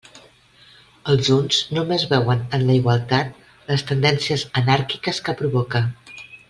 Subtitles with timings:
[1.15, 5.89] Els uns només veuen en la igualtat les tendències anàrquiques que provoca.